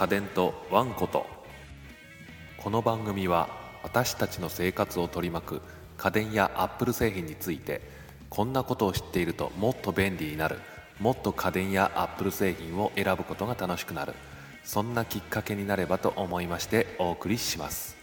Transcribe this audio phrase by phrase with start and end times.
[0.00, 1.26] 家電とワンコと。
[2.56, 3.50] この番組は
[3.82, 5.62] 私たちの生活を取り巻く
[5.98, 7.82] 家電やアップル製品について
[8.30, 10.58] こんなことを知っているともっと便利になる
[11.00, 14.14] もっと家電やアップル製品を選ぶことが楽しくなる
[14.64, 17.94] そんなきっかけになればと思いましてお送りします。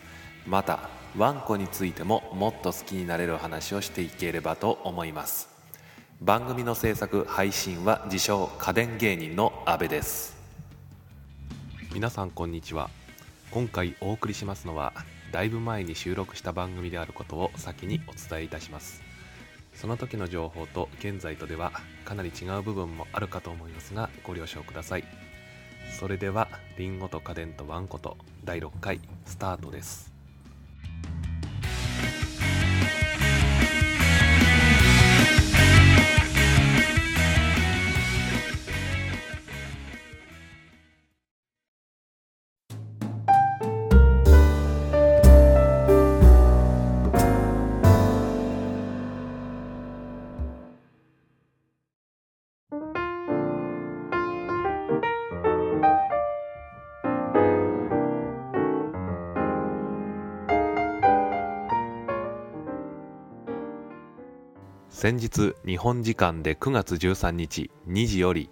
[0.45, 5.49] またワンコについてももっと好きになれるお話をしていければと思います。
[6.21, 10.36] 番組の制作配信は自称家電芸人の阿部です。
[11.93, 12.89] 皆さんこんにちは。
[13.49, 14.93] 今回お送りしますのは
[15.31, 19.01] だいぶ前に収録した番組であることを先にお伝えいたします。
[19.73, 21.71] その時の情報と現在とでは
[22.05, 25.05] かなり違う部分もあるかと思いますがご了承ください。
[25.97, 30.16] それではりんごと家電とワンコと第6回スタートです。
[64.99, 68.49] 先日日本時間で9月13日2時より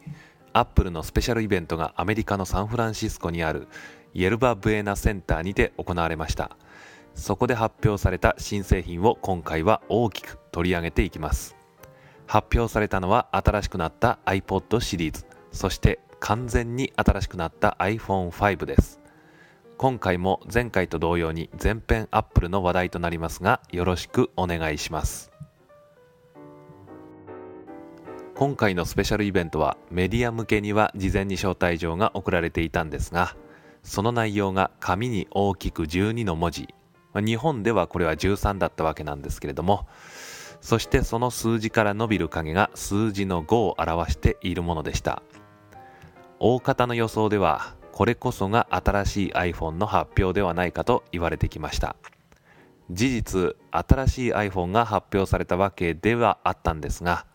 [0.53, 3.67] アップルのスペシャルイベントがアメリカのサンフランシスコにある
[4.13, 6.55] イエルバ・ブエナセンターにて行われました。
[7.15, 11.55] そこで発表された新製品を今回は大きく取り上げていきます。
[12.27, 19.02] 発表されたのは新しくなった iPod シリーズそして完全に新しくなった iPhone5 です。
[19.80, 25.34] 今回も前回と同様に全編アップルの話題となりますがよろしくお願いします。
[28.37, 33.33] 今回のスペシャルイベントはメディア向けには事前に招待状が送られていたんですが
[33.81, 36.67] その内容が紙に大きく12の文字。
[37.15, 39.87] 日本ではこれは13だったわけなんですけれども
[40.59, 45.23] そしてその数字から伸びる影が数字の5を表しているものでした。
[46.39, 51.95] 大方の予想ではこれこそが新しい iPhone の発表ではないかと言われてきました。
[52.91, 57.25] 事実新しい iPhone が発表されたわけではあったんですが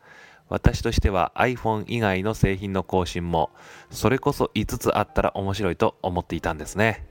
[0.51, 3.51] 私としては iPhone 以外の製品の更新も
[3.89, 7.07] それこそ5つあったら面白いと思っていたんですね。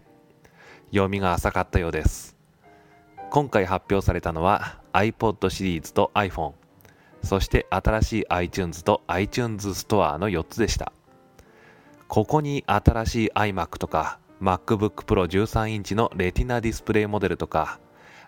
[0.92, 2.38] 読みが浅かったようです。
[3.32, 6.54] 今回発表されたのは iPod シリーズと iPhone
[7.24, 10.92] そして新しい iTunes と iTunes ストアの4つでした。
[12.10, 17.80] ここに新しい iMac とか MacBook Pro 13インチのレティナディスプレイモデルとか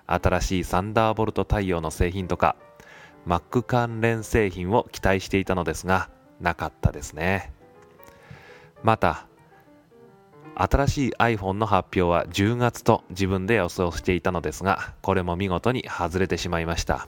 [0.05, 2.55] 新しいサンダーボルト対応の製品とか
[3.27, 6.09] Mac 関連製品を期待していたのですが、
[6.39, 7.53] なかったですね。
[8.83, 9.27] また、
[10.55, 17.07] 新しい iPhone の発表は10月と自分で予想していたのですが、これも見事に外れてしまいました。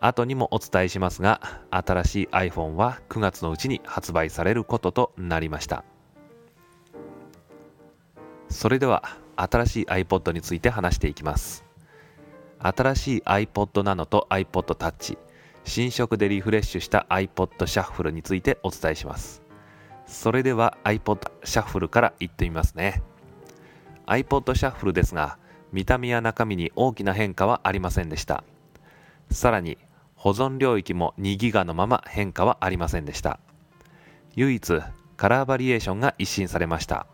[0.00, 5.84] 後にもお伝えしますが、新しい iPhone は9月のうちに発売されることとなりました。
[8.48, 9.02] それでは、
[9.36, 11.67] 新しい iPod について話していきます。
[12.60, 15.18] 新しい iPod Nano と iPod Touch
[15.64, 19.42] 新色でリフレッシュした iPod Shuffle についてお伝えします。
[20.06, 23.02] それでは iPod Shuffle からいってみますね。
[24.06, 25.38] iPod Shuffle ですが
[25.72, 28.42] 見た目や中身に大きな変化はありませんでした。
[29.30, 29.76] さらに
[30.14, 33.38] 保存領域も2ギガのまま変化はありませんでした。
[34.34, 34.80] 唯一
[35.18, 37.06] カラーバリエーションが一新されました。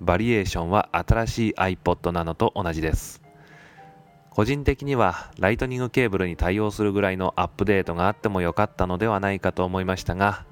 [0.00, 3.25] バリエーションは新しい iPod Nano と同じです。
[4.36, 10.44] 個人的には Lightning ケーブルに対応するぐらいのアップデートがあってもよかったのではないかと思いましたが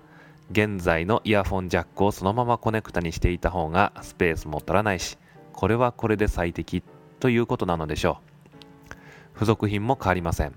[0.51, 5.19] 現在のイヤフォンジャックをそのままコネクタにしていた方がスペースも取らないし
[5.53, 6.83] これはこれで最適
[7.21, 8.95] ということなのでしょう。
[9.35, 10.55] 付属品も変わりません。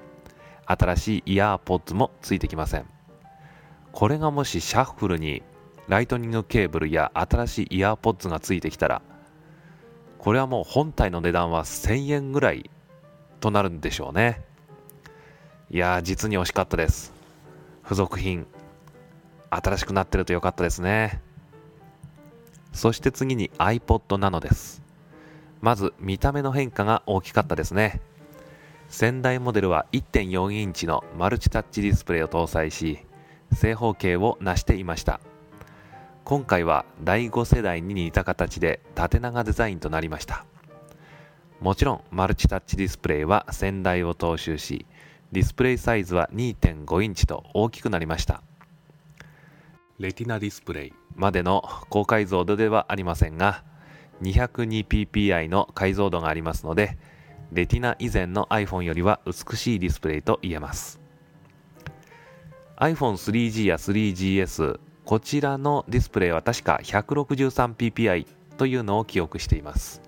[0.65, 2.85] 新しい EarPods もついてきません。
[3.91, 5.43] これがもしシャッフルに
[5.89, 9.01] ライトニングケーブルや新しいイヤーポッズがついてきたら
[10.17, 12.69] これはもう本体の値段は1000円ぐらい
[13.39, 14.43] となるんでしょうね。
[15.69, 17.13] いや実に惜しかったです。
[17.83, 18.47] 付属品。
[19.49, 21.21] 新しくなってるとよかったですね。
[22.73, 24.81] そして次に iPod Nano です。
[25.61, 28.01] まず見た目の変化が大きかったですね。
[28.89, 32.99] 先代モデルは1.4インチのマルチタッチディスプレイを搭載し
[33.53, 35.19] 正方形を成していました。
[36.23, 40.45] 今回は第5世代に似た形で縦長デザインとなりました。
[41.59, 44.85] もちろんマルチタッチディスプレイは先代を踏襲し
[45.31, 48.41] ディスプレイサイズは2.5インチと大きくなりました。
[49.99, 50.93] レティナディスプレイ。
[51.15, 53.63] までの高解像度ではありませんが
[54.21, 56.97] 202ppi の解像度がありますので
[57.51, 61.01] レティナ以前の iPhone よりは美しいディスプレイと言えます。
[62.77, 68.27] iPhone3G や 3GS こちらのディスプレイは確か 163ppi
[68.57, 70.01] というのを記憶しています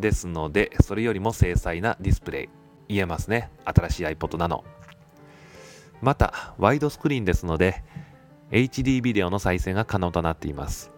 [0.00, 2.48] ですのでそれよりも精細なディスプレイ。
[2.88, 3.50] 言えますね。
[3.64, 4.62] 新しい iPod Nano
[6.00, 7.84] またワイドスクリーンですので
[8.50, 10.90] HD ビデオの再生が可能となっています。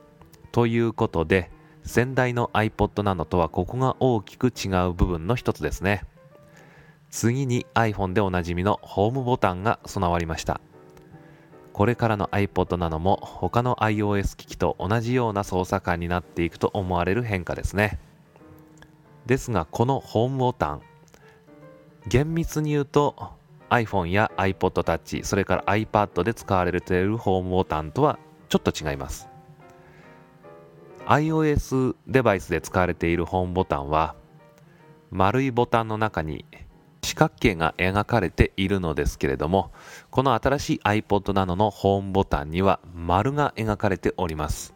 [0.52, 1.50] ということで
[1.84, 6.05] 先代の iPod Nano とはここが大きく違う部分の一つですね。
[7.10, 10.60] 次に iPhone でおなじみのホームボタンが備わりました。
[11.75, 17.98] これからの iPod Nano も他の iOS 機器と同じような操作感になっていくと思われる変化ですね。
[19.26, 20.82] ですがこのホームボタン
[22.08, 23.30] 厳密に言うと
[23.70, 29.28] iPhone や iPod Touch それから iPad で使われているホームボタンとはちょっと違います。
[31.06, 34.14] iOS デバイスで使われているホームボタンは
[35.10, 36.44] 丸いボタンの中に
[37.02, 39.72] 四角形が描かれているのですけれども
[40.10, 44.74] この新しい iPod Nano のホームボタンには丸が描かれております。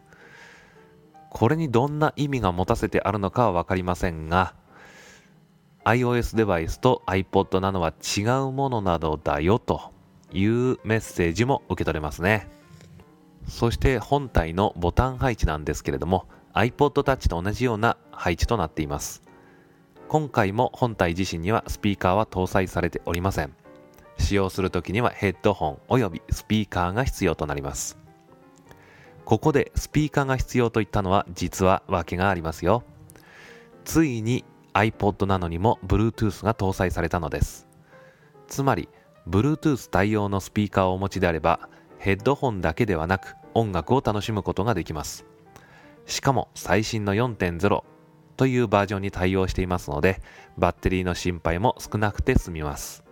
[1.37, 4.55] これにどんな意味が持たせてあるのかは分かりませんが
[5.85, 9.93] iOS デバイスと iPod Nano は違うものなどだよと
[10.33, 12.49] いうメッセージも受け取れますね。
[13.47, 16.25] そして本体のボタン配置なんですけれども
[16.55, 19.21] iPod Touch と同じような配置となっています。
[20.07, 23.53] 今回も本体自身にはスピーカーは搭載されておりません。
[24.17, 28.06] 使用するときにはヘッドホンおよびスピーカーが必要となります。
[29.27, 32.83] ここでスピーカーが必要といったのは実は訳がありますよ。
[33.83, 37.67] ついに iPod Nano にも Bluetooth が搭載されたのです。
[38.47, 38.87] つまり
[39.27, 41.67] Bluetooth 対応のスピーカーをお持ちであれば
[41.99, 45.25] ヘッドホンだけではなく音楽を楽しむことができます。
[46.05, 47.83] しかも最新の4.0
[48.37, 50.21] というバージョンに対応していますので
[50.57, 53.06] バッテリーの心配も少なくて済みます。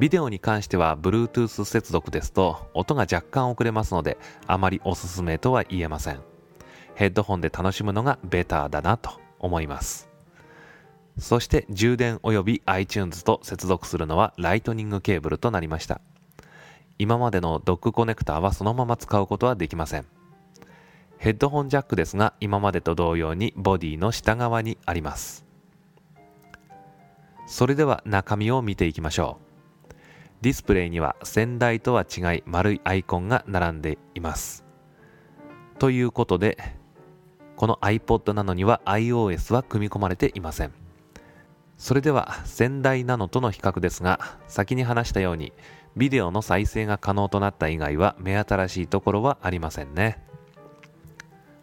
[0.00, 4.16] ビデオに関しては Bluetooth 接続ですと音が若干遅れますので
[4.46, 6.22] あまりおすすめとは言えません。
[6.94, 10.08] ヘッドホンで楽しむのがベターだなと思います。
[11.18, 16.00] そして充電および iTunes と接続するのはライトニングケーブルとなりました。
[16.96, 20.06] 今までのドックコネクターはそのまま使うことはできません。
[21.18, 25.44] ヘッドホンジャックですが今までと同様にボディの下側にあります。
[27.46, 29.49] それでは中身を見ていきましょう。
[30.42, 34.64] ディスプレイには先代とは違い丸いアイコンが並んでいます。
[35.78, 36.56] ということで
[37.56, 40.72] この iPod Nano には iOS は組み込まれていません。
[41.76, 45.52] それでは先代ナノとの比較ですが先に話したように
[45.96, 50.22] ビデオの再生が可能となった以外は目新しいところはありませんね。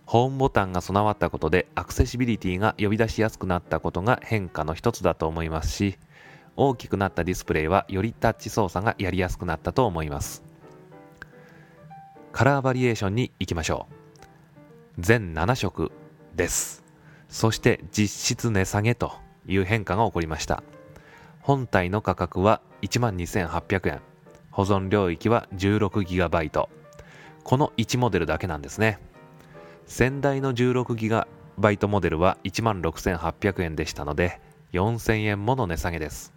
[0.06, 5.98] ホームボタンが備わったことでアクセシビリティが呼び出しやすくなったことが変化の一つだと思いますし
[6.58, 10.44] 大きくなったディスプレイはよりタッチ操作がやりやすくなったと思います。
[12.32, 13.96] カラーバリエーションに行きましょう。
[15.00, 15.92] 全7色
[16.36, 16.84] です。
[17.30, 19.14] そして実質値下げと
[19.46, 20.64] いう変化が起こりました。
[21.42, 24.02] 本体の価格は12,800円。
[24.52, 26.68] 保存領域は 16GB
[27.44, 29.00] この1モデルだけなんですね。
[29.86, 34.42] 先代の 16GB モデルは16,800円でしたので
[34.74, 36.37] 4000円もの値下げです。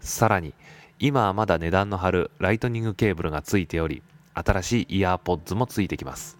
[0.00, 0.54] さらに
[0.98, 4.02] 今はまだ値段の張るライトニングケーブルがついており
[4.34, 6.38] 新しいイヤーポッズもついてきます。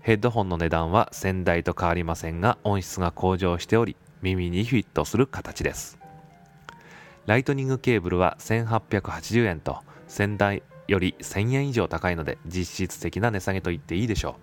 [0.00, 5.98] ヘッドホンの値段は先代と変わりませんが音質が向上しており耳にフィットする形です。
[7.26, 14.34] ライトニングケーブルは1880円と先代より1000円以上高いので実質的な値下げと言っていいでしょう。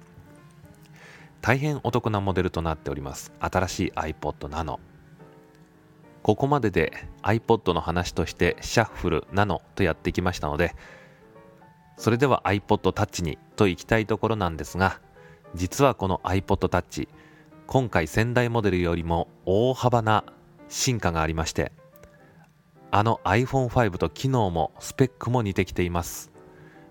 [1.42, 3.32] 大変お得なモデルとなっております。
[3.40, 4.80] 新しい iPod Nano
[6.25, 6.91] ここまでで
[7.22, 10.74] iPod の話としてシャッフル Nano とやってきましたので
[11.98, 15.00] それでは iPod Touch にと行きたいところなんですが
[15.53, 17.08] 実はこの iPod Touch
[17.67, 20.24] 今回先代モデルよりも大幅な
[20.67, 21.72] 進化がありまして
[22.89, 26.32] あの iPhone5 と機能もスペックも似てきています。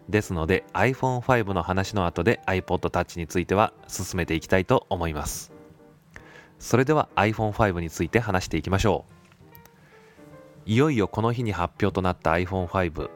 [0.09, 5.53] ですので iPhone5 の話の後で iPod Touch については進めていきたいと思います。
[6.61, 9.14] それでは iPhone5 について話していきましょう。
[10.67, 13.11] いよいよこの日に発表となった iPhone5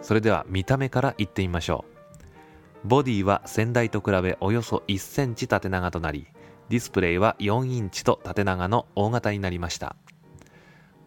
[0.00, 1.84] それでは見た目からいってみましょ
[2.84, 2.88] う。
[2.88, 6.28] ボディは先代と比べおよそ1センチ縦長となり
[6.68, 9.96] ディスプレイは4インチと縦長の大型になりました。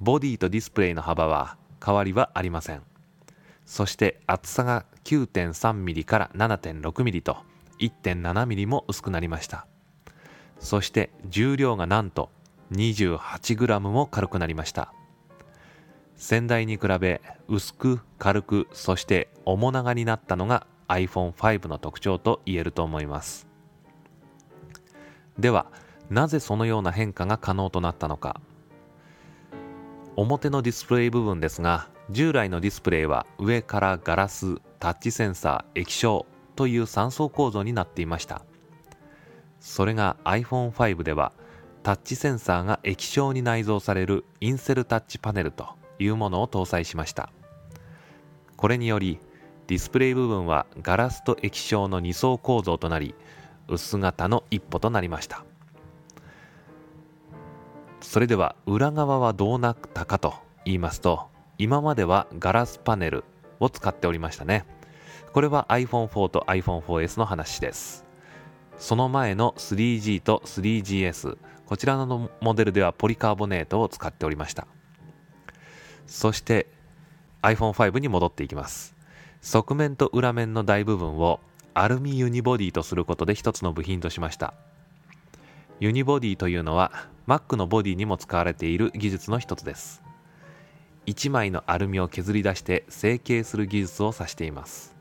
[0.01, 2.83] ボディとディスプレイの幅は変わりはありません。
[3.65, 7.37] そして厚さが 9.3mm から 7.6mm と
[7.79, 9.65] 1.7mm も薄くなりました。
[10.59, 12.29] そして重量がなんと
[12.73, 14.93] 28g も軽くなりました。
[16.19, 23.47] 先代に比べ薄く軽くそして重長になったのが iPhone5 の特徴と言えると思います。
[25.39, 25.67] では
[26.09, 28.41] なぜそのような変化が可能となったのか。
[30.17, 36.25] 表のディスプレイ部分ですが従来のディスプレイは上からガラスタッチセンサー液晶
[36.57, 38.41] という3層構造になっていました。
[39.61, 41.31] それが iPhone5 では
[41.81, 47.31] タッチセンサーが液晶に内蔵されるインセルタッチパネルというものを搭載しました。
[48.57, 49.19] これにより
[49.67, 53.13] ディスプレイ部分はガラスと液晶の2層構造となり
[53.67, 55.45] 薄型の一歩となりました。
[58.01, 60.33] それでは裏側はどうなったかと
[60.65, 61.27] 言いますと
[61.57, 63.23] 今まではガラスパネル
[63.59, 64.65] を使っておりましたね。
[65.33, 68.05] これは iPhone4 と iPhone4S の話です。
[68.77, 74.65] その前の 3G と 3GS こちらのモデルではポリカーボネートを使っておりました。
[76.09, 76.67] そして
[77.43, 78.95] iPhone5 に戻っていきます。
[79.41, 81.39] 側面と裏面の大部分を
[81.73, 84.53] アルミユニボディとすることで一つの部品としました。
[85.79, 86.91] ユニボディというのは
[87.27, 90.01] Mac のボディにも使われている技術の一つです。
[91.05, 94.95] 1枚のアルミを削り出して成形する技術を指しています。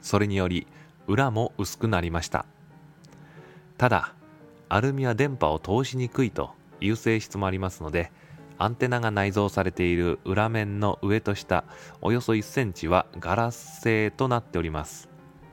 [0.00, 0.66] それにより
[1.08, 2.46] 裏も薄くなりました。
[3.78, 4.14] ただ
[4.68, 8.12] アルミは電波を通しにくいという性質もありますので
[8.62, 11.64] アンテナが内蔵されている裏面の上と下
[12.00, 15.08] およそ1センチはガラス製となっております。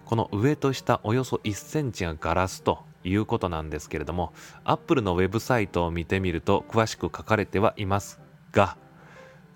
[0.05, 4.31] この上と下およそ1センチがガラスということなんですけれども
[4.63, 8.19] Apple のウェブサイトを見てみると詳しく書かれてはいます
[8.51, 8.77] が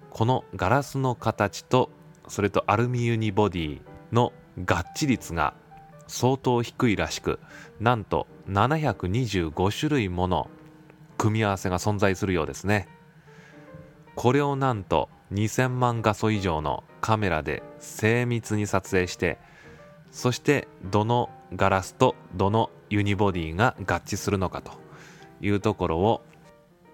[0.09, 1.91] このガラスの形と
[2.27, 3.81] それとアルミユニボディ
[4.11, 5.53] の合致率が
[6.07, 7.39] 相当低いらしく
[7.79, 10.49] なんと725種類もの
[11.19, 12.87] 組み合わせが存在するようですね。
[14.15, 19.39] これをなんと2000万画素以上のカメラで精密に撮影して
[20.11, 24.73] そしてどのガラスとどのユニボディが合致するのかと
[25.41, 26.21] いうところを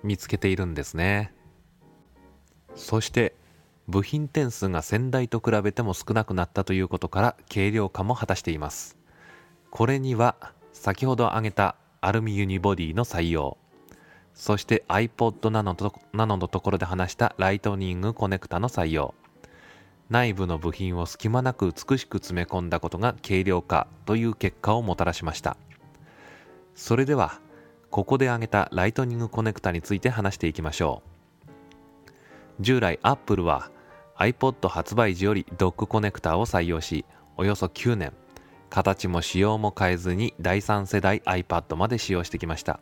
[0.04, 1.34] 見つけているんですね。
[2.76, 3.36] そして
[3.90, 8.98] 部品点数が先代と比べても少なくなったということから軽量化も果たしています。
[9.70, 10.36] これには
[10.72, 13.58] 先ほど挙げたアルミユニボディの採用
[14.40, 15.76] そして iPod ナノ
[16.14, 19.14] ナノのところで話したライトニングコネクタの採用。
[20.10, 25.58] 内部の部品を隙間なく美しく詰め込んだことが軽量化という結果をもたらしました。
[26.74, 27.42] それでは
[27.90, 31.04] ここで挙げたライトニングコネクタについて話していきましょ
[32.58, 32.62] う。
[32.62, 33.70] 従来 Apple は
[34.18, 37.04] iPod 発売時よりドックコネクタを採用し
[37.36, 38.14] およそ9年
[38.70, 42.80] 形も仕様も変えずに第3世代 iPad まで使用してきました。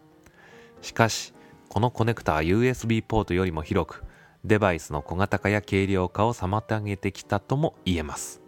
[0.83, 1.33] しかし
[1.69, 4.03] このコネクタは USB ポートよりも広く
[4.45, 8.41] デバイスの小型化や軽量化を妨げてきたとも言えます。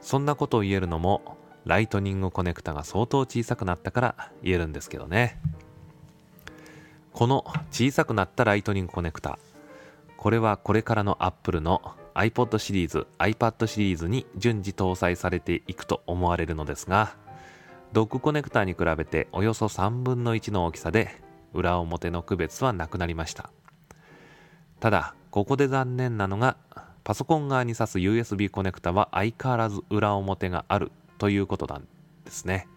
[0.00, 5.40] そんなことを言えるのもライトニングコネクタが相当小さくなったから言えるんですけどね。
[7.12, 9.38] この小さくなったライトニングコネクタ
[10.16, 11.82] これはこれからの Apple の
[12.14, 17.14] iPod シリーズ iPad シリーズに順次搭載されていくと思われるのですが
[17.92, 21.22] ドッグコネクタに比べておよそ3分の1の大きさで
[21.52, 23.50] 裏表の区別はなくなりました。
[24.80, 26.56] ただここで残念なのが
[27.04, 31.86] パソコン側に挿す USB コネクタは相変わらず裏表があるということなん
[32.24, 32.68] ですね。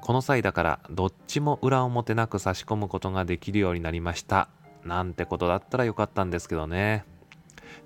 [0.00, 4.48] この際だからどっちも裏表なく差し込むことができるようになりました。
[4.84, 7.04] なんてことだったらよかったんですけどね。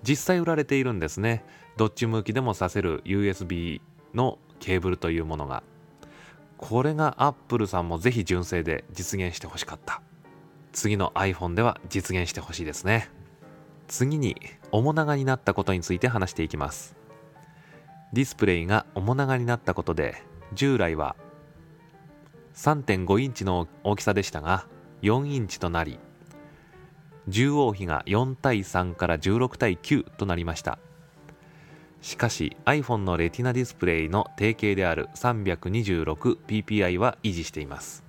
[0.02, 1.44] 実際売られているんですね。
[1.76, 3.80] どっち向きでも挿せる USB
[4.14, 5.62] のケーブルというものが。
[6.58, 10.02] これが Apple さんもぜひ純正で実現してほしかった。
[10.72, 13.08] 次の iPhone では実現してほしいですね。
[13.86, 14.36] 次に
[14.70, 16.94] 面長になったことについて話していきます。
[18.12, 20.22] ディスプレイが面長になったことで
[20.52, 21.14] 従来は
[22.54, 24.66] 3.5インチの大きさでしたが
[25.02, 25.98] 4インチとなり
[27.28, 30.78] 重王比が4対3から16対9となりました。
[32.00, 38.04] しかし iPhone のレティナディスプレイの定型である 326ppi は維持しています。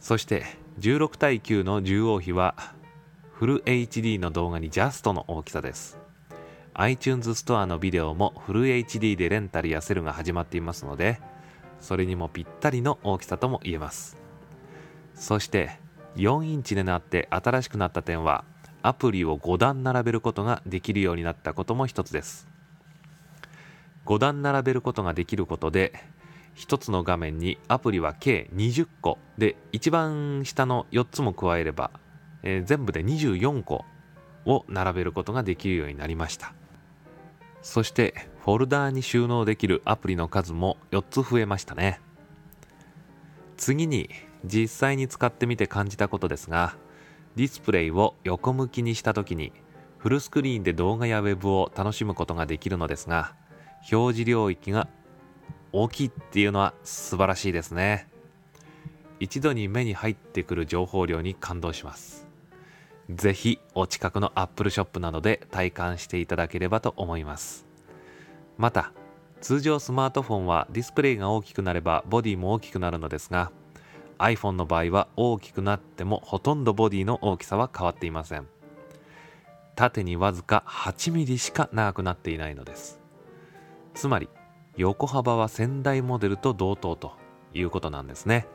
[0.00, 0.44] そして
[0.80, 2.54] 16対9の重王比は
[3.32, 5.98] フル HD の動画にジャストの大きさです。
[6.74, 11.20] iTunes ストアのビデオもフル HD でレンタルやセルが始まっていますので
[11.80, 14.16] それにもぴったりの大きさとも言えます。
[15.14, 15.78] そして
[16.16, 18.44] 4インチになって新しくなった点は
[18.82, 22.53] アプリを5段並べることができるようになったことも一つです。
[24.06, 25.92] 5段並べることができることで
[26.56, 29.18] 1つの画面にアプリは計20個。
[29.38, 31.90] で一番下の4つも加えれば、
[32.42, 33.84] えー、全部で24個
[34.44, 36.54] を並べることができるようになりました。
[37.62, 42.00] そしてフォルダーに収納できるアプリの数も4つ増えましたね。
[43.56, 44.10] 次に
[44.44, 46.76] 実際に使ってみて感じたことですが
[47.36, 49.52] ディスプレイを横向きにした時に
[49.98, 53.34] フルスクリーンで動画やウェブを楽しむことができるのですが
[53.92, 54.88] 表示領域が
[55.72, 58.08] 大きいっていうのは素晴らしいですね。
[59.20, 62.26] 一度に目に入ってくる情報量に感動します。
[63.10, 67.66] ぜひお近くのアップルショップなどで体感していただければと思います。
[68.56, 68.92] また
[69.40, 73.52] 通常スマートフォンはディスプレイが大きくなればボディも大きくなるのですが
[74.18, 78.46] iPhone の場合は大きくなってもほとんどボディの大きさは変わっていません。
[79.74, 83.03] 縦にわずか 8mm しか長くなっていないのです。
[83.94, 84.28] つまり
[84.76, 87.12] 横幅は先代モデルと同等と
[87.54, 88.46] いうことなんですね。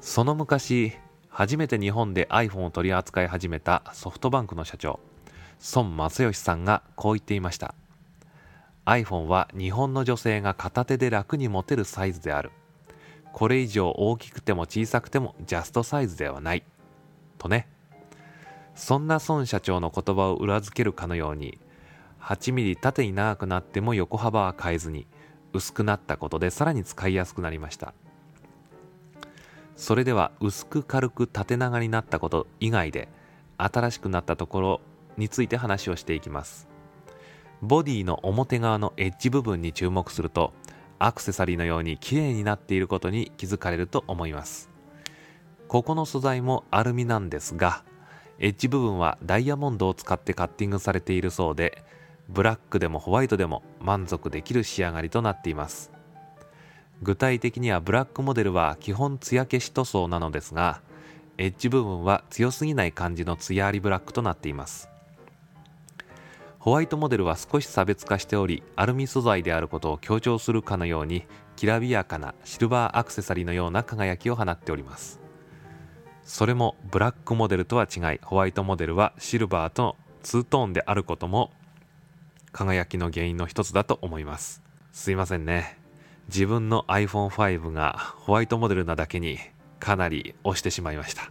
[0.00, 0.94] その昔
[1.28, 5.00] 初めて日本で iPhone を取り扱い始めたソフトバンクの社長
[5.74, 7.74] 孫正義さんがこう言っていました。
[8.86, 12.52] iPhone は日本の女性が片手で楽に持てるサイズである。
[13.32, 16.64] これ以上大きくても小さくてもジャストサイズではない。
[17.36, 17.68] とね。
[18.74, 21.58] そんな孫社長の言葉を裏付けるかのように
[22.26, 25.06] 8ミリ縦に長くなっても横幅は変えずに
[25.52, 27.94] 薄くなったことでさらに使いやすくなりました。
[29.76, 33.08] それでは薄く軽く縦長になったこと以外で
[33.58, 34.80] 新しくなったところ
[35.16, 36.66] について話をしていきます。
[37.62, 40.52] ボディの表側のエッジ部分に注目すると
[40.98, 44.68] アクセサリーのように綺麗になっていることに気づかれると思います。
[45.68, 47.84] ここの素材もアルミなんですが
[48.40, 51.84] エッジ部分はダイヤモンドを使ってカッティングされているそうで
[52.28, 55.92] ブラックでもホワイトでも満足できる仕上がりとなっています。
[57.02, 60.80] 具体的にはブラックモデルは基本艶消し塗装なのですが
[61.38, 64.88] エッジ部分は強すぎない感じの艶ありブラックとなっています。
[66.58, 75.20] ホワイトモデルは少し差別化しておりアルミ素材であることを強調するかのようにきらびやかなシルバーアクセサリーのような輝きを放っております。
[76.24, 81.52] それもブラックモデルとは違いホワイトモデルはシルバーとツートーンであることも
[82.56, 84.62] 輝きの原因の一つだと思います。
[84.90, 85.78] すいませんね。
[86.28, 89.38] 自分の iPhone5 がホワイトモデルなだけに
[89.78, 91.30] かなり押してしまいました。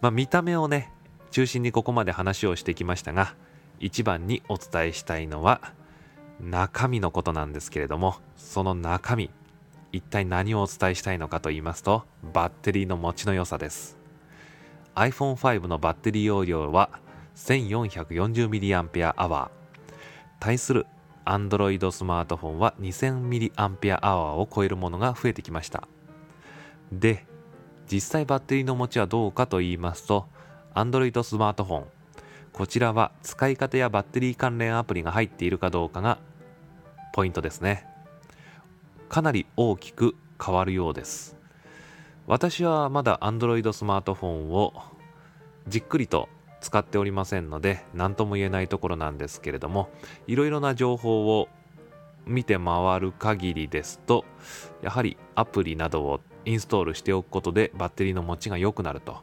[0.00, 0.90] まあ見た目をね
[1.30, 3.34] 中心にここまで話をしてきましたが
[3.80, 5.60] 一番にお伝えしたいのは
[6.40, 9.30] 中身のことなんですけれどもその中身
[9.92, 13.98] 一体何をお伝えしたいのかと言いますとバッテリーの持ちの良さです。
[14.94, 17.02] iPhone5 のバッテリー容量は
[17.36, 19.48] 1440mAh
[20.40, 20.86] 対する
[21.24, 25.86] Android スマートフォンは 2000mAh を超えるものが増えてきました。
[26.90, 27.24] で
[27.90, 30.26] 実際バッテリーの持ちはどうかと言いますと
[30.74, 31.84] Android スマートフォン。
[32.52, 36.18] こちらは使い方やバッテリー関連アプリが入っているかどうかが
[37.14, 37.86] ポイントですね。
[39.08, 41.36] かなり大きく変わるようです。
[42.26, 44.74] 私はまだ Android スマートフォンを
[45.68, 46.28] じっくりと
[46.62, 49.90] 使っておりませんので何とも言えないところなんですけれども
[50.26, 51.48] いろいろな情報を
[52.24, 54.24] 見て回る限りですと
[54.80, 59.22] やはりアプリなどをインストールしておくことでバッテリーの持ちが良くなると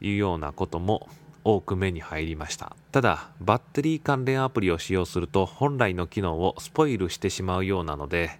[0.00, 1.08] いうようなことも
[1.44, 2.76] 多く目に入りました。
[2.92, 8.38] ただバッテリー関連アプリを使用すると本来の機能をスポイルしてしまうようなので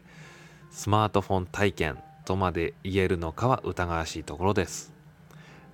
[0.70, 4.99] スマートフォン体験とまで言えるのかは疑わしいところです。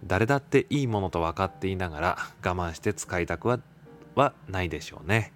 [0.04, 3.58] 誰だっていいものと分かっていながら我慢して使いたくは
[4.14, 5.32] はないでしょうね。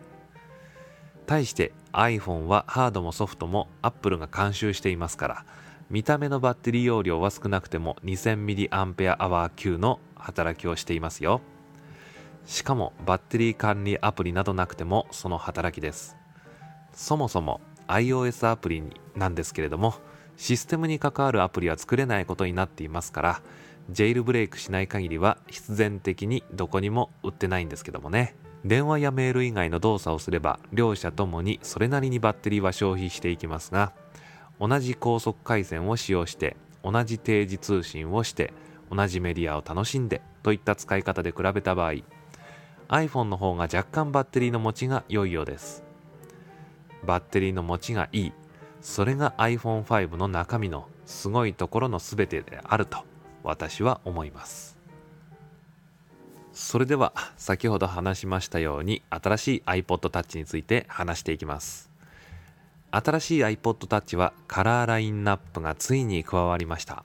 [1.26, 5.44] 対して iPhone はハードもソフトも Apple が監修していますから
[5.88, 11.40] 見た目のバッテリー容量は少なくても 2000mAh 級の働きをしていますよ。
[12.46, 16.16] しかもバッテリー管理アプリなどなくてもその働きです。
[16.92, 18.82] そもそも iOS アプリ
[19.14, 19.94] なんですけれども
[20.36, 23.42] システムに関わるアプリは作れないことになっていますから
[23.88, 28.36] ジェイルブレイクしない限りは必然的にどこにも売ってないんですけどもね。
[28.64, 33.94] 電話やメール以外の動作をすれば両者ともにそれなりにバッテリーは消費していきますが
[34.60, 38.52] 同じ高速回線を使用して同じ定時通信をして
[38.90, 42.02] 同じメディアを楽しんでといった使い方で比べた場合
[42.90, 45.84] iPhone の方が若干バッテリーの持ちが良いようです。
[47.04, 48.32] バッテリーの持ちがいい。
[48.80, 53.04] それが iPhone5 の中身のすごいところの全てであると。
[53.42, 54.78] 私は思います。
[56.52, 61.90] それでは先ほど話しましたように新しい iPod Touch について話していきます。
[62.90, 67.04] 新しい iPod Touch はカラーラインナップがついに加わりました。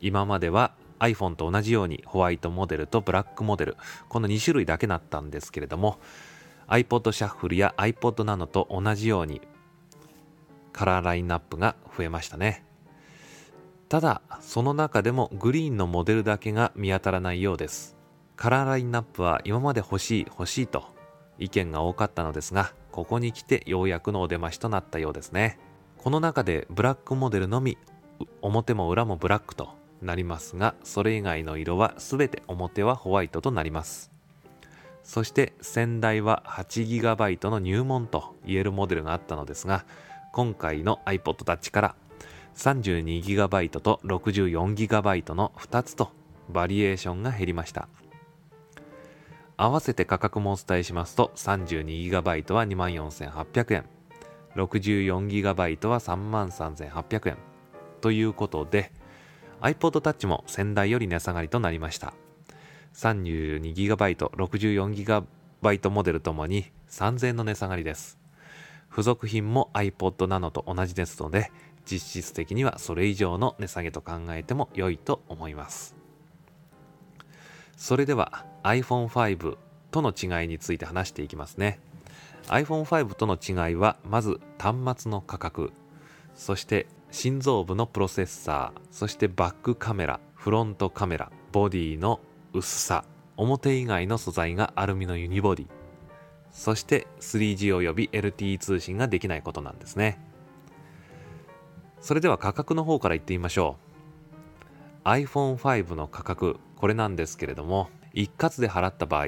[0.00, 3.76] 今までは iPhone と同じようにホワイトモデルとブラックモデル
[4.08, 5.98] この2種類だけだったんですけれども
[6.68, 9.40] iPod シャッフルや iPod Nano と同じように
[10.72, 12.67] カラーラインナップが増えましたね。
[13.88, 17.96] ただその中でもグリーンのモデルだけが見当たらないようです。
[18.36, 20.84] カラーラインナップは今まで欲しい欲しいと
[21.38, 25.58] 意見が多かったのですがここに来てようやくのお出ましとなったようですね。
[25.96, 27.78] この中でブラックモデルのみ
[28.42, 29.70] 表も裏もブラックと
[30.02, 34.12] なりますがそれ以外の色は全て表はホワイトとなります。
[35.02, 39.86] そして先代は 8GB の入門と言えるモデルがあったのですが
[40.32, 41.94] 今回の iPod Touch から
[42.58, 46.10] 32GB と 64GB の2つと
[46.50, 47.88] バリエーションが減りました。
[49.56, 53.84] 合わせて価格もお伝えしますと 32GB は24,800円
[54.56, 57.36] 64GB は33,800円
[58.00, 58.92] ということで
[59.60, 62.12] iPod Touch も先代より値下がりとなりました。
[62.94, 68.18] 32GB、64GB モデルともに3000円の値下がりです。
[68.90, 71.52] 付属品も iPod Nano と同じですので
[71.90, 75.96] 実質的にはそれ以上の値下げと考えても良いと思います。
[77.76, 79.56] それでは iPhone5
[79.90, 81.80] との違いについて話していきますね。
[82.48, 85.72] iPhone5 との違いはまず端末の価格
[86.34, 92.20] そして心臓部のプロセッサーそしてバックカメラフロントカメラボディの
[92.52, 93.04] 薄さ
[93.36, 95.66] 表以外の素材がアルミのユニボディ
[96.50, 100.18] そして 3G および LTE 通信ができないことなんですね。
[102.00, 103.76] それでは価格の方から言ってみましょ
[105.04, 105.08] う。
[105.08, 109.26] iPhone5 の価格これなんですけれども一括で払った場合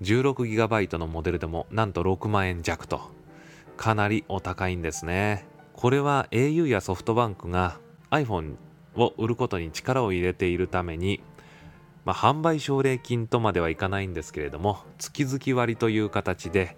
[0.00, 3.00] 16GB のモデルでもなんと6万円弱と
[3.76, 5.46] かなりお高いんですね。
[5.74, 7.78] これは au やソフトバンクが
[8.10, 8.56] iPhone
[8.94, 11.22] を売ることに力を入れているために、
[12.04, 16.76] まあ、販売奨励金とまではいかないんですけれども月々割という形で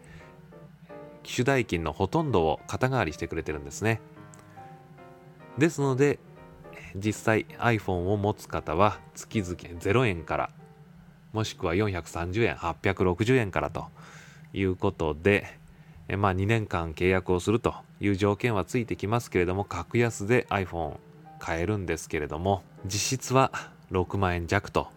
[1.22, 4.00] 機種代金のほとんどを肩代わりしてくれてるんですね。
[5.58, 6.18] ですので
[6.94, 10.50] 実際 iPhone を持つ方は月々0円から
[11.32, 13.86] もしくは430円860円からと
[14.52, 15.58] いうことで
[16.16, 20.96] まあ2年間契約をするという条件はついてきますけれども格安で iPhone
[21.38, 23.50] 買えるんですけれども実質は
[23.90, 24.88] 6万円弱と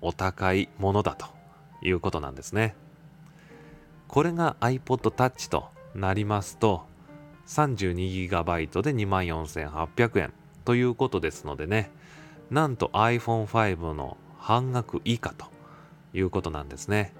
[0.00, 1.26] お高いものだと
[1.82, 2.74] いうことなんですね。
[4.08, 6.84] これが iPod Touch となりますと
[7.46, 10.32] 32GB で24,800円
[10.64, 11.90] ということですのでね
[12.50, 15.46] なんと iPhone5 の半額以下と
[16.14, 17.14] いうことなんですね。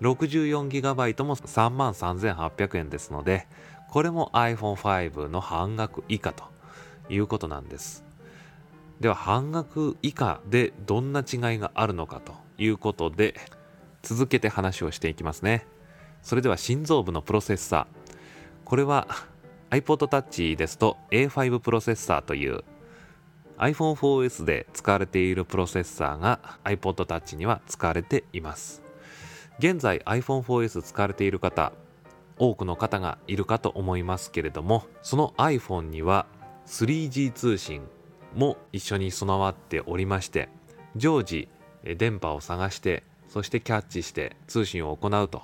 [0.00, 3.46] 64GB も33,800円ですので
[3.90, 6.44] これも iPhone5 の半額以下と
[7.08, 8.04] いうことなんです。
[9.00, 13.34] では半額以下でどんな違いがあるのかということで
[14.02, 15.66] 続けて話をしていきますね。
[16.22, 18.14] それでは心臓部のプロセッサー。
[18.64, 19.06] これは
[19.74, 22.62] iPod Touch ですと A5 プロセッサーという
[23.58, 28.82] iPhone4S で使われているプロセッサーが iPod Touch には使われています。
[29.58, 31.72] 現在 iPhone4S 使われている方
[32.38, 36.26] 多くの方がいるかと思いますけれどもその iPhone には
[36.66, 37.82] 3G 通信
[38.34, 40.48] も一緒に備わっておりまして
[40.96, 41.48] 常時
[41.96, 45.42] 電波を探してそしてキャッチして通信を行うと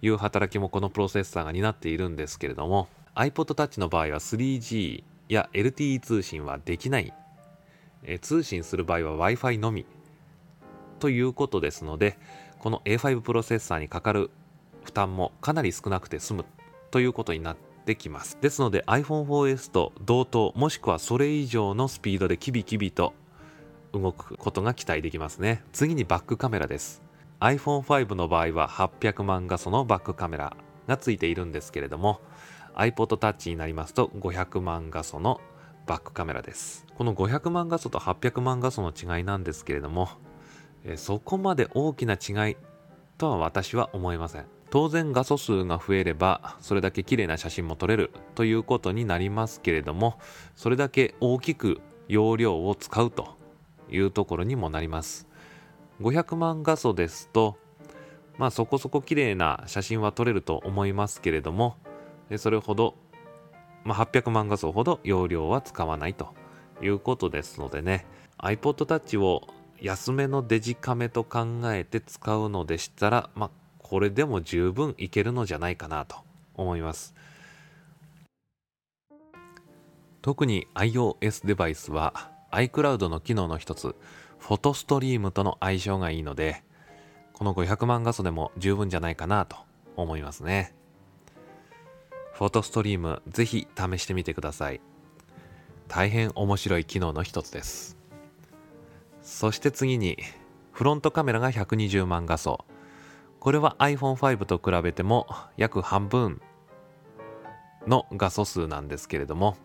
[0.00, 7.12] いう働きもこのプロセッサーが担っているんですけれども iPod Touch の場合は 3G や LTE 通信はできない。
[8.04, 9.84] え通信する場合は Wi-Fi のみ。
[10.98, 12.18] ということですので
[12.58, 14.30] この A5 プロセッサーにかかる
[14.84, 16.44] 負担もかなり少なくて済む。
[16.90, 18.38] ということになってきます。
[18.40, 23.12] ですので iPhone4S と同等もしくはそれ以上のスピードでキビキビと
[23.92, 25.62] 動くことが期待できますね。
[25.72, 27.02] 次にバックカメラです。
[27.40, 32.20] iPhone5 の場合は800万画素のバックカメラがついているんですけれども
[32.74, 35.40] iPod Touch になりますと500万画素の
[35.86, 36.86] バックカメラです。
[36.96, 40.08] この500万画素と800万画素の違いなんですけれども、
[40.84, 42.56] えそこまで大きな違い
[43.18, 44.46] とは私は思いません。
[44.70, 50.18] 当然画素数が増えればそれだけ綺麗な写真も撮れるということになりますけれども
[50.56, 53.36] それだけ大きく容量を使うと
[53.90, 55.28] いうところにもなります。
[56.00, 57.58] 500万画素ですと
[58.38, 61.76] まあそこそこ綺麗な写真は撮れると思いますけれども
[62.38, 62.96] それほど
[63.84, 66.34] まあ、800万画素ほど容量は使わないと
[66.80, 68.06] いうことですのでね。
[68.38, 69.42] iPod Touch を
[69.80, 76.16] 安めのデジカメと考えて使うのでしたら、まあ、これでも十分いけるのじゃないかなと
[76.54, 77.14] 思います。
[80.20, 83.96] 特に iOS デバイスは iCloud の機能の一つ
[84.38, 86.62] フォトストリームとの相性がいいので
[87.32, 89.56] この500万画素でも十分じゃないかなと
[89.96, 90.76] 思いますね。
[92.32, 94.80] フォトストリームぜひ試してみてください。
[95.88, 97.98] 大変面白い機能の一つです。
[99.20, 100.18] そして次に
[100.72, 102.64] フロントカメラが120万画素。
[103.38, 106.40] これは iPhone5 と比べても約半分
[107.86, 109.56] の画素数なんですけれども。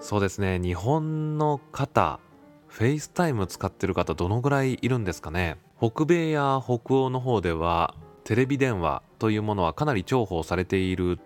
[0.00, 2.18] そうですね日本の方
[2.66, 5.58] FaceTime 使ってる方どのぐらいいるんですかね。
[5.78, 11.18] 北米や北欧の方ではテレビ電話というものはかなり重宝されている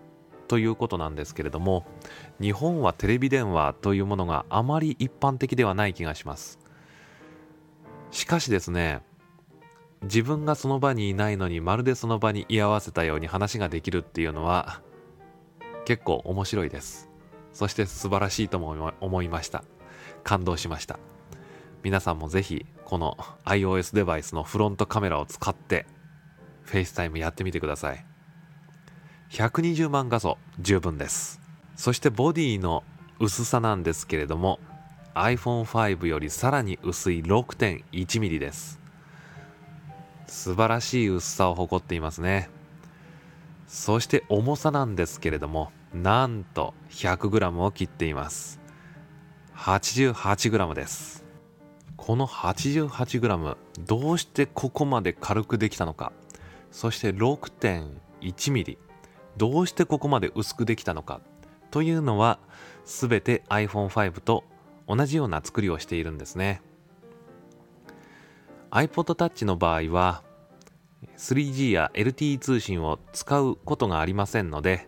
[0.47, 1.85] ということなんですけれども
[2.39, 6.59] 日本はテレビ電話というものがあまり一般的ではない気がします。
[8.11, 9.01] しかしですね
[10.03, 14.81] 自分がその場にいないのにまるでその場に居合わせたように話ができるっていうのは
[15.85, 17.09] 結構面白いです。
[17.51, 19.63] そして素晴らしいとも思いました。
[20.23, 20.99] 感動しました。
[21.83, 25.85] 皆さんもぜひこの iOS デバイスのフロントカメラを使って
[26.67, 28.05] FaceTime やってみてください。
[29.31, 31.39] 120万画素十分です。
[31.75, 32.83] そしてボディの
[33.19, 34.59] 薄さなんですけれども
[35.15, 38.79] iPhone5 よりさらに薄い 6.1mm です。
[40.27, 42.49] 素晴らしい薄さを誇っていますね。
[43.67, 48.59] そして重さなんですけれどもなんと 100g を切っています。
[49.55, 51.25] 88g です。
[51.95, 56.11] この 88g どうしてここまで軽くできたのか。
[56.77, 58.77] そして 6.1mm
[59.35, 61.21] どうしてここまで薄くできたのか。
[61.71, 62.37] というのは
[62.85, 64.43] 全て iPhone5 と
[64.87, 66.61] 同じような作りをしているんですね。
[68.69, 70.21] iPod Touch の場合は
[71.17, 74.87] 3G や LTE 通信を使うことがありませんので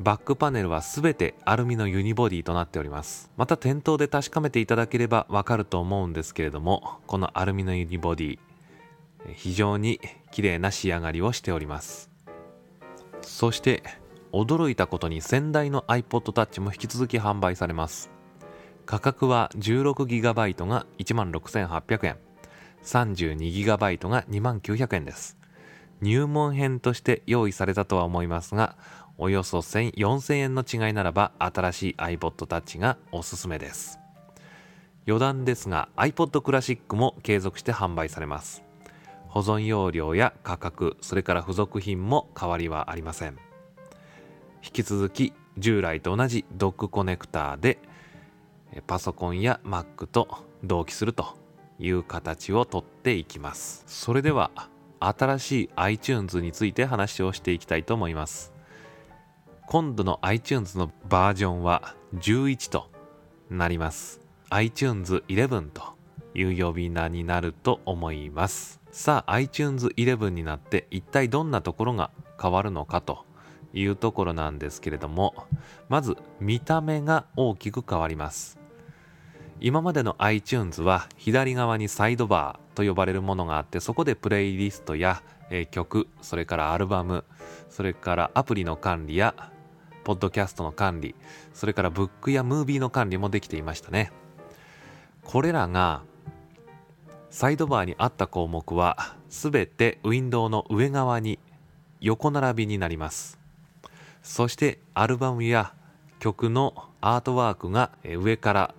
[0.00, 3.30] バックパネルは全てアルミのユニボディとなっております。
[3.36, 8.38] また店頭で確かめていただければわかると思うんですけれどもこのアルミのユニボディ
[9.34, 12.10] 非常に綺麗な仕上がりをしております。
[13.22, 13.82] そして
[14.32, 18.10] 驚いたことに先代の iPod Touch も引き続き販売されます。
[18.86, 22.16] 価格は 16GB が16,800円
[22.82, 25.38] 32GB が29,000円です。
[26.00, 28.76] 入門編として用意されたとは思いますが
[29.18, 34.00] およそ4000円の違いならば新しい iPod Touch がおすすめです。
[35.06, 38.62] 余談ですが iPod Classic も継続して販売されます。
[39.32, 43.38] 保存容量や価格それから付属品も変わりはありません。
[44.62, 47.78] 引き続き従来と同じドックコネクターで
[48.86, 50.28] パソコンや Mac と
[50.62, 51.34] 同期すると
[51.78, 53.84] いう形をとっていきます。
[53.86, 54.50] それでは
[55.00, 58.52] 新しい iTunes について話をしていきたいと思います。
[59.66, 62.90] 今度の iTunes のバージョンは11と
[63.48, 64.20] なります。
[64.50, 65.82] iTunes 11と
[66.34, 68.81] いう呼び名になると思います。
[68.92, 73.24] さあ iTunes 11になって一体どんなところが変わるのかと
[73.72, 75.34] いうところなんですけれども
[75.88, 78.58] まず見た目が大きく変わります。
[79.60, 87.24] 今までの iTunes は左側にサイドバーと呼ばれるものがあってそこでプレイリストや、えー、曲それからアルバム
[87.70, 89.36] それからアプリの管理や
[90.02, 91.14] ポッドキャストの管理
[91.54, 94.10] それからブックやムービーの管理もできていましたね。
[95.22, 96.02] これらが
[97.32, 101.38] サイドバーにあった項目は全てウィンドウの上側に
[101.98, 103.38] 横並びになります。
[104.22, 105.72] そしてアルバムや
[106.20, 108.74] 曲のアートワークが上から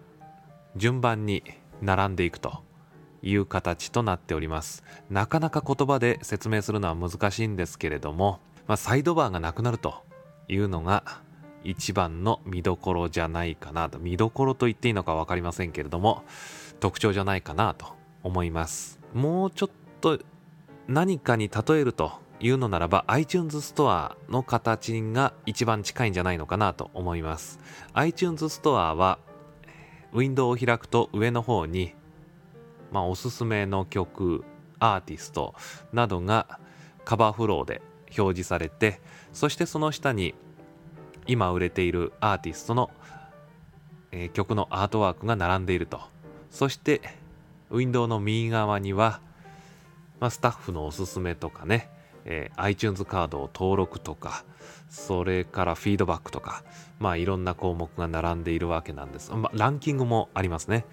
[0.76, 1.44] 順番に
[1.82, 2.62] 並んでいくと
[3.24, 4.84] いう形となっております。
[5.10, 9.96] なかなか言葉で説明するのは難しいんですけれども、まあ、サイドバーがなくなると
[10.48, 11.22] いうのが
[11.64, 13.98] 一番の見どころじゃないかなと。
[13.98, 16.24] 見どころと言っていいのか分かりませんけれども
[16.80, 19.00] 特徴じゃないかなと思います。
[19.14, 19.70] もうちょっ
[20.02, 20.20] と
[20.88, 27.60] 何かに例えるというのならば iTunes ストアの形が一番近いんじゃないのかなと思います。
[27.94, 29.20] iTunes ストアは
[30.12, 31.94] ウィンドウを開くと上の方に、
[32.92, 34.44] まあ、おすすめの曲
[34.80, 35.56] アーティスト
[35.92, 36.60] などが
[37.06, 37.82] カバーフローで
[38.18, 40.36] 表示されてそしてその下に
[41.26, 42.92] 今売れているアーティストの、
[44.12, 46.02] えー、曲のアートワークが並んでいると。
[46.52, 47.02] そして
[47.74, 49.20] ウィンドウの右側には、
[50.20, 51.90] まあ、スタッフのおすすめとかね、
[52.24, 54.46] えー、iTunes カードを登録とか
[54.90, 56.64] それからフィードバックとか、
[57.00, 59.32] まあいろんな項目が並んでいるわけなんです。
[59.32, 60.86] まあ、ランキングもありますね。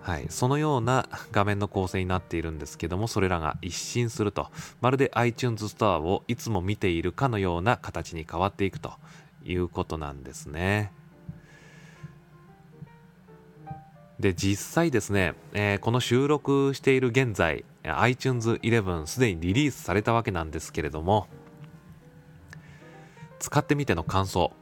[0.00, 8.92] はい、そのような画面の構成になっているんですけどもそれらが一新するとまるで iTunes ストアをいつも見ているかのような形に変わっていくと
[9.44, 10.92] いうことなんですね
[14.20, 21.26] で実際ですね、えー、この収録している現在 iTunes 11すでにリリースされたわけなんですけれども
[23.38, 24.52] 使ってみての感想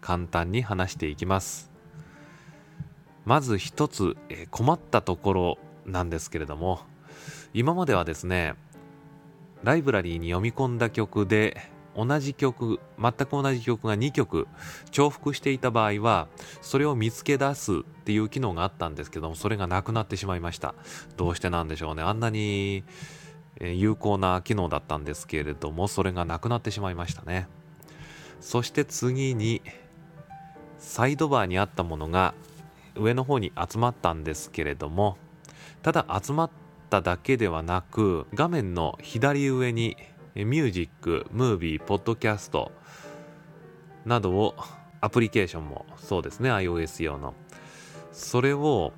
[0.00, 1.72] 簡単に話していきます。
[3.24, 6.80] まず一つ、えー、困ったところなんですけれども
[7.52, 8.54] 今まではですね
[9.64, 11.60] ライブラリーに読み込んだ曲で
[11.96, 14.46] 同じ曲全く同じ曲が2曲
[14.90, 16.28] 重複していた場合は
[16.60, 20.74] それを見つけ出すっていう機能があったんですけどもそれがなくなってしまいました。
[21.16, 22.02] どうしてなんでしょうね。
[22.02, 22.84] あんなに
[23.60, 27.48] 有効な機能だったんですけれどもそれがなくなってしまいましたね。
[28.40, 29.62] そして次に
[30.78, 32.34] サイドバーにあったものが
[32.94, 35.16] 上の方に集まったんですけれども
[35.82, 36.50] ただ集まっ
[36.90, 39.96] ただけではなく画面の左上に
[40.44, 42.72] ミュージック、ムービー、ポッドキャスト
[44.04, 44.54] などを
[45.00, 47.34] アプリケーションもそうですね iOS 用の。
[48.12, 48.92] それを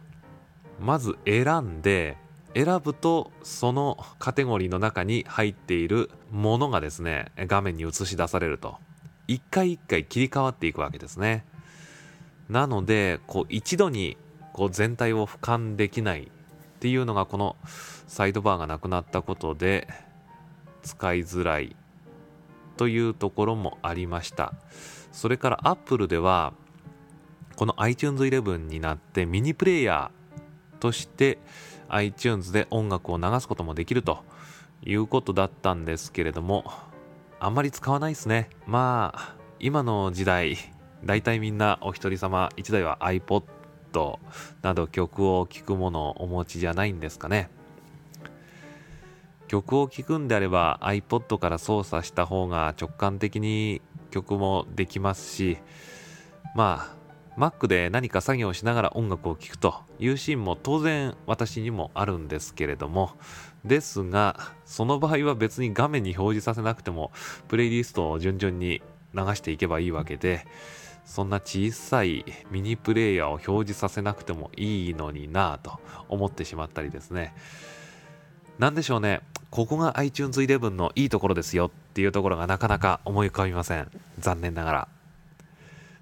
[0.81, 2.17] まず選んで
[2.55, 8.77] 選ぶとそのカテゴリーの中に入っているものがですね画面に映し出されると。
[9.27, 11.45] 一回一回切り替わっていくわけですね。
[12.49, 14.17] なのでこう一度に
[14.55, 16.29] こう全体を俯瞰できないっ
[16.81, 17.57] ていうのがこの
[18.07, 19.87] サイドバーがなくなったことで
[20.89, 21.77] 使いづらい
[22.79, 24.55] というところもありました。
[25.13, 26.55] それから Apple では
[27.57, 31.39] この iTunes 11になってミニプレイヤーとして
[31.89, 34.25] iTunes で音楽を流すこともできると
[34.83, 36.65] いうことだったんですけれども
[37.41, 38.49] あんまり使わないですね。
[38.67, 40.57] まあ今の時代
[41.05, 43.43] 大体みんなお一人様一台は iPod
[44.63, 47.51] など曲を聴くものをお持ちじゃないんですかね。
[49.49, 55.59] 曲を聴くんであれば iPod から操作した方が直感的に曲もできますし
[56.55, 56.99] まあ
[57.39, 63.13] Mac で何か作業しながら音楽を聴くというシーンも当然私にもあるんですけれども
[63.65, 67.13] ですがその場合は別に画面に表示させなくても
[67.47, 68.83] プレイリストを順々に
[69.15, 70.47] 流していけばいいわけで
[71.05, 77.35] そんな小さいミニプレイヤーを表示させなくてもいいのになぁと思ってしまったりですね。
[78.59, 79.23] なんでしょうね。
[79.51, 83.91] ここが iTunes 11のいいところですよっていうところがなかなか思い浮かびません。
[84.19, 84.89] 残念ながら。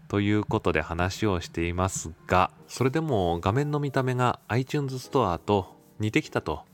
[0.08, 6.64] ということで話をしていますが、それでも画面の見た目が iTunes ストアと似てきたと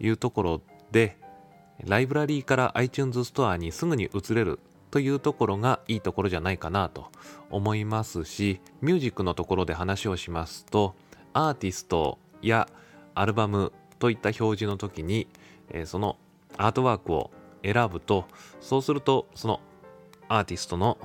[0.00, 1.18] いうところで、
[1.84, 4.58] ライブラリーから iTunes ストアにすぐに移れる
[4.90, 7.10] というところがいいところじゃないかなと
[7.50, 10.94] 思いますしミュージックのところで話をしますと
[11.34, 12.66] アーティストや
[13.14, 15.26] アルバムといった表示の時に、
[15.70, 16.16] えー、その
[16.56, 17.30] アートワークを
[17.62, 18.26] 選ぶと
[18.60, 19.60] そうするとその
[20.28, 20.98] アーティストの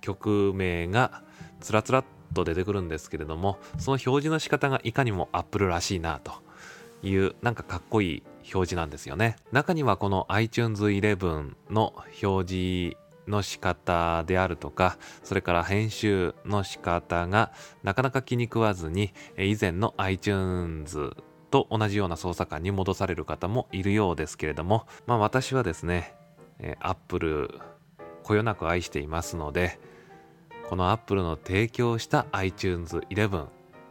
[0.00, 1.22] 曲名が
[1.60, 6.32] つらつらっと出てくるんですけれどもその表示の仕方がいかにも Apple らしいなと
[7.02, 9.36] いうなんかかっこいい表示なんですよね。
[9.52, 12.96] 中にはこの iTunes 11の表示
[13.28, 21.14] の仕方であるとかそれから編集の仕方がなかなか気に食わずに以前の iTunes
[21.50, 26.14] と同じような操作感に戻される方もいるようですけれどもまあ私はですね
[26.80, 27.60] アップル
[28.22, 29.78] こよなく愛していますので
[30.68, 33.46] このアップルの提供した iTunes 11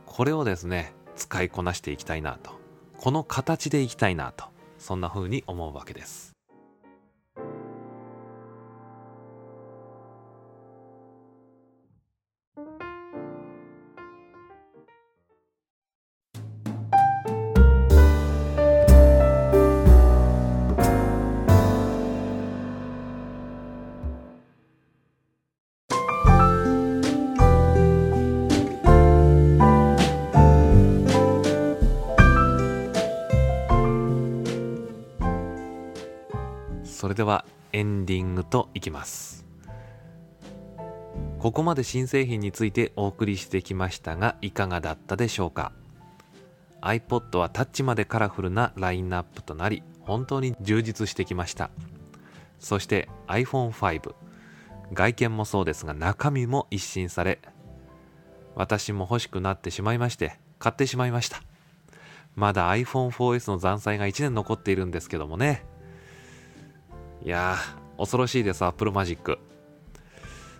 [0.05, 2.51] これをですね使いこなしていきたいなと
[2.97, 4.45] この形でいきたいなと
[4.77, 6.28] そんな風に思うわけです。
[37.19, 37.43] では
[37.73, 39.45] エンディングといきます。
[41.37, 45.73] ここまで新製品についてお送りしてきましたがいかがだったでしょうか
[46.81, 51.71] ？iPod はタッチまでカラフルなラインナップとなり本当に充実してきました。
[52.57, 54.13] そして iPhone5
[54.93, 57.39] 外見もそうですが中身も一新され
[58.55, 61.43] 私も欲しくなってしまいまして買ってしまいました。
[62.37, 65.65] まだ iPhone4S の残債が1年残っているんですけどもね。
[67.23, 69.37] いやー、恐ろしいです、Apple Magic。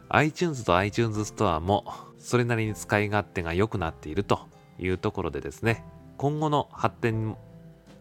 [0.10, 1.86] iTunes と iTunes Store も
[2.18, 4.40] それなりに使い勝手が良くなっていると
[4.80, 5.84] いうところでですね、
[6.18, 7.38] 今後の発展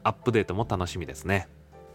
[0.03, 1.49] アップデートも楽しみですね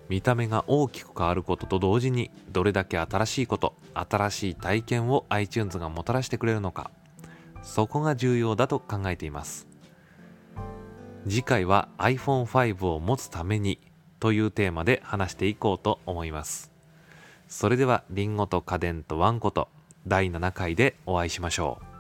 [0.08, 6.92] 見た目が大きく変わることと同時にどれだけ新しいこと新しい体験を iTunes がもたらしてくれるのか
[7.62, 9.68] そこが重要だと考えています
[11.28, 13.80] 次回は iPhone5 を持つために
[14.24, 16.72] というテーマで話していこうと思います。
[17.50, 19.68] それではリンゴと家電とワンコと
[20.08, 21.93] 第7回でお会いしましょう。